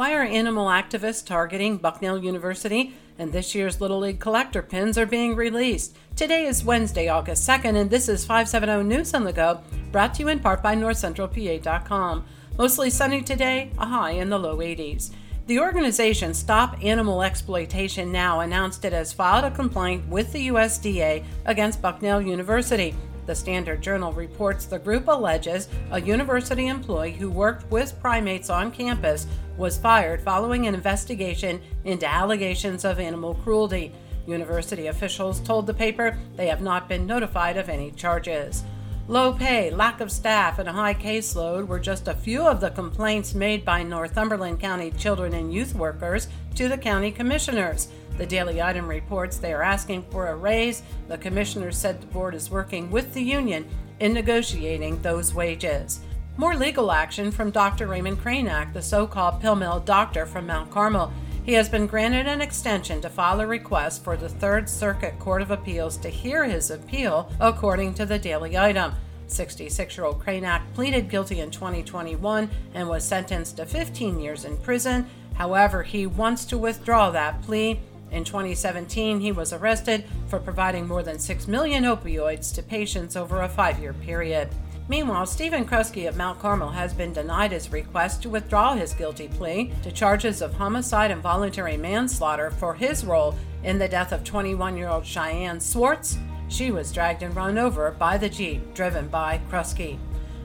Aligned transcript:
Why 0.00 0.14
are 0.14 0.22
animal 0.22 0.68
activists 0.68 1.26
targeting 1.26 1.76
Bucknell 1.76 2.24
University? 2.24 2.94
And 3.18 3.34
this 3.34 3.54
year's 3.54 3.82
Little 3.82 3.98
League 3.98 4.18
collector 4.18 4.62
pins 4.62 4.96
are 4.96 5.04
being 5.04 5.36
released. 5.36 5.94
Today 6.16 6.46
is 6.46 6.64
Wednesday, 6.64 7.08
August 7.08 7.46
2nd, 7.46 7.78
and 7.78 7.90
this 7.90 8.08
is 8.08 8.24
570 8.24 8.82
News 8.84 9.12
on 9.12 9.24
the 9.24 9.32
Go, 9.34 9.60
brought 9.92 10.14
to 10.14 10.22
you 10.22 10.28
in 10.28 10.40
part 10.40 10.62
by 10.62 10.74
NorthCentralPA.com. 10.74 12.24
Mostly 12.56 12.88
sunny 12.88 13.20
today, 13.20 13.72
a 13.76 13.84
high 13.84 14.12
in 14.12 14.30
the 14.30 14.38
low 14.38 14.56
80s. 14.56 15.10
The 15.48 15.58
organization 15.58 16.32
Stop 16.32 16.82
Animal 16.82 17.22
Exploitation 17.22 18.10
Now 18.10 18.40
announced 18.40 18.86
it 18.86 18.94
has 18.94 19.12
filed 19.12 19.44
a 19.44 19.50
complaint 19.50 20.08
with 20.08 20.32
the 20.32 20.48
USDA 20.48 21.24
against 21.44 21.82
Bucknell 21.82 22.22
University 22.22 22.94
the 23.30 23.36
Standard 23.36 23.80
Journal 23.80 24.12
reports 24.12 24.64
the 24.64 24.80
group 24.80 25.06
alleges 25.06 25.68
a 25.92 26.00
university 26.00 26.66
employee 26.66 27.12
who 27.12 27.30
worked 27.30 27.70
with 27.70 27.96
primates 28.00 28.50
on 28.50 28.72
campus 28.72 29.28
was 29.56 29.78
fired 29.78 30.20
following 30.20 30.66
an 30.66 30.74
investigation 30.74 31.60
into 31.84 32.12
allegations 32.12 32.84
of 32.84 32.98
animal 32.98 33.36
cruelty. 33.36 33.92
University 34.26 34.88
officials 34.88 35.38
told 35.38 35.68
the 35.68 35.72
paper 35.72 36.18
they 36.34 36.48
have 36.48 36.60
not 36.60 36.88
been 36.88 37.06
notified 37.06 37.56
of 37.56 37.68
any 37.68 37.92
charges. 37.92 38.64
Low 39.06 39.32
pay, 39.32 39.70
lack 39.70 40.00
of 40.00 40.10
staff, 40.10 40.58
and 40.58 40.68
a 40.68 40.72
high 40.72 40.94
caseload 40.94 41.68
were 41.68 41.78
just 41.78 42.08
a 42.08 42.14
few 42.14 42.48
of 42.48 42.60
the 42.60 42.70
complaints 42.70 43.32
made 43.32 43.64
by 43.64 43.84
Northumberland 43.84 44.58
County 44.58 44.90
children 44.90 45.34
and 45.34 45.54
youth 45.54 45.72
workers 45.76 46.26
to 46.56 46.68
the 46.68 46.78
county 46.78 47.12
commissioners. 47.12 47.86
The 48.20 48.26
Daily 48.26 48.60
Item 48.60 48.86
reports 48.86 49.38
they 49.38 49.54
are 49.54 49.62
asking 49.62 50.04
for 50.10 50.28
a 50.28 50.36
raise. 50.36 50.82
The 51.08 51.16
commissioner 51.16 51.72
said 51.72 52.02
the 52.02 52.06
board 52.08 52.34
is 52.34 52.50
working 52.50 52.90
with 52.90 53.14
the 53.14 53.22
union 53.22 53.66
in 53.98 54.12
negotiating 54.12 55.00
those 55.00 55.32
wages. 55.32 56.00
More 56.36 56.54
legal 56.54 56.92
action 56.92 57.30
from 57.30 57.50
Dr. 57.50 57.86
Raymond 57.86 58.18
Kraynak, 58.18 58.74
the 58.74 58.82
so 58.82 59.06
called 59.06 59.40
pill 59.40 59.56
mill 59.56 59.80
doctor 59.80 60.26
from 60.26 60.46
Mount 60.46 60.70
Carmel. 60.70 61.10
He 61.46 61.54
has 61.54 61.70
been 61.70 61.86
granted 61.86 62.26
an 62.26 62.42
extension 62.42 63.00
to 63.00 63.08
file 63.08 63.40
a 63.40 63.46
request 63.46 64.04
for 64.04 64.18
the 64.18 64.28
Third 64.28 64.68
Circuit 64.68 65.18
Court 65.18 65.40
of 65.40 65.50
Appeals 65.50 65.96
to 65.96 66.10
hear 66.10 66.44
his 66.44 66.70
appeal, 66.70 67.32
according 67.40 67.94
to 67.94 68.04
the 68.04 68.18
Daily 68.18 68.58
Item. 68.58 68.92
66 69.28 69.96
year 69.96 70.04
old 70.04 70.22
Kraynak 70.22 70.60
pleaded 70.74 71.08
guilty 71.08 71.40
in 71.40 71.50
2021 71.50 72.50
and 72.74 72.86
was 72.86 73.02
sentenced 73.02 73.56
to 73.56 73.64
15 73.64 74.20
years 74.20 74.44
in 74.44 74.58
prison. 74.58 75.06
However, 75.36 75.84
he 75.84 76.06
wants 76.06 76.44
to 76.44 76.58
withdraw 76.58 77.10
that 77.12 77.40
plea 77.40 77.80
in 78.10 78.24
2017, 78.24 79.20
he 79.20 79.32
was 79.32 79.52
arrested 79.52 80.04
for 80.26 80.38
providing 80.38 80.86
more 80.86 81.02
than 81.02 81.18
6 81.18 81.46
million 81.46 81.84
opioids 81.84 82.54
to 82.54 82.62
patients 82.62 83.16
over 83.16 83.42
a 83.42 83.48
five 83.48 83.78
year 83.78 83.92
period. 83.92 84.48
Meanwhile, 84.88 85.26
Stephen 85.26 85.64
Krusky 85.64 86.08
of 86.08 86.16
Mount 86.16 86.40
Carmel 86.40 86.70
has 86.70 86.92
been 86.92 87.12
denied 87.12 87.52
his 87.52 87.70
request 87.70 88.22
to 88.22 88.28
withdraw 88.28 88.74
his 88.74 88.92
guilty 88.92 89.28
plea 89.28 89.72
to 89.84 89.92
charges 89.92 90.42
of 90.42 90.54
homicide 90.54 91.12
and 91.12 91.22
voluntary 91.22 91.76
manslaughter 91.76 92.50
for 92.50 92.74
his 92.74 93.04
role 93.04 93.36
in 93.62 93.78
the 93.78 93.86
death 93.86 94.10
of 94.10 94.24
21 94.24 94.76
year 94.76 94.88
old 94.88 95.06
Cheyenne 95.06 95.60
Swartz. 95.60 96.18
She 96.48 96.72
was 96.72 96.90
dragged 96.90 97.22
and 97.22 97.36
run 97.36 97.56
over 97.56 97.92
by 97.92 98.18
the 98.18 98.28
Jeep 98.28 98.74
driven 98.74 99.06
by 99.06 99.40
Krusky. 99.48 99.96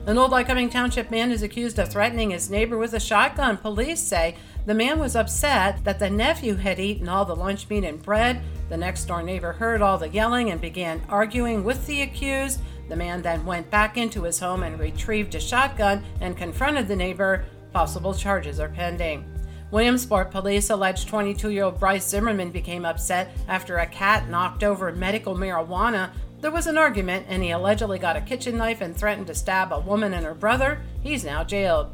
An 0.06 0.18
old 0.18 0.30
Lycoming 0.30 0.70
Township 0.70 1.10
man 1.10 1.32
is 1.32 1.42
accused 1.42 1.80
of 1.80 1.90
threatening 1.90 2.30
his 2.30 2.48
neighbor 2.48 2.78
with 2.78 2.94
a 2.94 3.00
shotgun. 3.00 3.56
Police 3.56 4.00
say 4.00 4.36
the 4.66 4.74
man 4.74 4.98
was 4.98 5.16
upset 5.16 5.82
that 5.84 5.98
the 5.98 6.10
nephew 6.10 6.56
had 6.56 6.78
eaten 6.78 7.08
all 7.08 7.24
the 7.24 7.34
lunch 7.34 7.68
meat 7.70 7.84
and 7.84 8.02
bread. 8.02 8.42
The 8.68 8.76
next 8.76 9.04
door 9.06 9.22
neighbor 9.22 9.52
heard 9.52 9.80
all 9.80 9.96
the 9.96 10.08
yelling 10.08 10.50
and 10.50 10.60
began 10.60 11.02
arguing 11.08 11.64
with 11.64 11.86
the 11.86 12.02
accused. 12.02 12.60
The 12.88 12.96
man 12.96 13.22
then 13.22 13.46
went 13.46 13.70
back 13.70 13.96
into 13.96 14.24
his 14.24 14.38
home 14.38 14.62
and 14.62 14.78
retrieved 14.78 15.34
a 15.34 15.40
shotgun 15.40 16.04
and 16.20 16.36
confronted 16.36 16.88
the 16.88 16.96
neighbor. 16.96 17.44
Possible 17.72 18.12
charges 18.12 18.60
are 18.60 18.68
pending. 18.68 19.24
Williamsport 19.70 20.30
police 20.30 20.70
allege 20.70 21.06
22 21.06 21.50
year 21.50 21.64
old 21.64 21.80
Bryce 21.80 22.06
Zimmerman 22.06 22.50
became 22.50 22.84
upset 22.84 23.36
after 23.48 23.78
a 23.78 23.86
cat 23.86 24.28
knocked 24.28 24.62
over 24.62 24.92
medical 24.92 25.34
marijuana 25.34 26.10
there 26.40 26.50
was 26.50 26.66
an 26.66 26.78
argument, 26.78 27.26
and 27.28 27.42
he 27.42 27.50
allegedly 27.50 27.98
got 27.98 28.16
a 28.16 28.20
kitchen 28.20 28.58
knife 28.58 28.80
and 28.80 28.96
threatened 28.96 29.26
to 29.28 29.34
stab 29.34 29.72
a 29.72 29.80
woman 29.80 30.12
and 30.12 30.24
her 30.24 30.34
brother. 30.34 30.80
He's 31.02 31.24
now 31.24 31.42
jailed. 31.44 31.90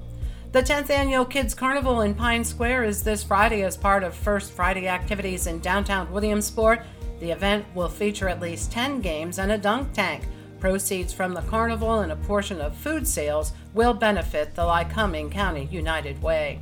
The 0.52 0.62
10th 0.62 0.90
annual 0.90 1.24
Kids 1.24 1.54
Carnival 1.54 2.02
in 2.02 2.14
Pine 2.14 2.44
Square 2.44 2.84
is 2.84 3.02
this 3.02 3.24
Friday 3.24 3.62
as 3.62 3.74
part 3.74 4.04
of 4.04 4.14
First 4.14 4.52
Friday 4.52 4.86
activities 4.86 5.46
in 5.46 5.60
downtown 5.60 6.12
Williamsport. 6.12 6.82
The 7.20 7.30
event 7.30 7.64
will 7.74 7.88
feature 7.88 8.28
at 8.28 8.38
least 8.38 8.70
10 8.70 9.00
games 9.00 9.38
and 9.38 9.50
a 9.50 9.56
dunk 9.56 9.94
tank. 9.94 10.28
Proceeds 10.60 11.10
from 11.10 11.32
the 11.32 11.40
carnival 11.40 12.00
and 12.00 12.12
a 12.12 12.16
portion 12.16 12.60
of 12.60 12.76
food 12.76 13.08
sales 13.08 13.54
will 13.72 13.94
benefit 13.94 14.54
the 14.54 14.60
Lycoming 14.60 15.32
County 15.32 15.70
United 15.72 16.20
Way. 16.20 16.60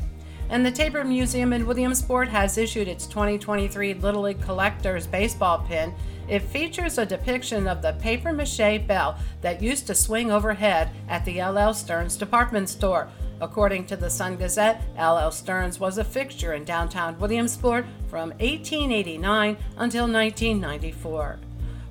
And 0.50 0.64
the 0.64 0.70
Taber 0.70 1.02
Museum 1.02 1.52
in 1.52 1.66
Williamsport 1.66 2.28
has 2.28 2.58
issued 2.58 2.86
its 2.86 3.08
2023 3.08 3.94
Little 3.94 4.22
League 4.22 4.40
Collectors 4.40 5.08
Baseball 5.08 5.64
Pin. 5.66 5.92
It 6.28 6.42
features 6.42 6.98
a 6.98 7.04
depiction 7.04 7.66
of 7.66 7.82
the 7.82 7.94
paper 7.94 8.32
mache 8.32 8.86
bell 8.86 9.18
that 9.40 9.60
used 9.60 9.88
to 9.88 9.96
swing 9.96 10.30
overhead 10.30 10.90
at 11.08 11.24
the 11.24 11.40
L.L. 11.40 11.74
Stearns 11.74 12.16
department 12.16 12.68
store. 12.68 13.10
According 13.40 13.86
to 13.86 13.96
the 13.96 14.10
Sun 14.10 14.36
Gazette, 14.36 14.82
L.L. 14.96 15.30
Stearns 15.30 15.80
was 15.80 15.96
a 15.96 16.04
fixture 16.04 16.52
in 16.52 16.64
downtown 16.64 17.18
Williamsport 17.18 17.86
from 18.08 18.30
1889 18.30 19.56
until 19.78 20.06
1994. 20.06 21.38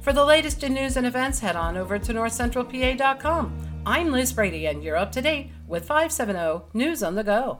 For 0.01 0.13
the 0.13 0.23
latest 0.23 0.63
in 0.63 0.75
news 0.75 0.95
and 0.95 1.07
events, 1.07 1.39
head 1.39 1.55
on 1.55 1.75
over 1.75 1.97
to 1.97 2.13
northcentralpa.com. 2.13 3.81
I'm 3.85 4.11
Liz 4.11 4.31
Brady, 4.31 4.67
and 4.67 4.83
you're 4.83 4.95
up 4.95 5.11
to 5.13 5.21
date 5.21 5.49
with 5.67 5.85
570 5.85 6.65
News 6.73 7.01
on 7.01 7.15
the 7.15 7.23
Go. 7.23 7.57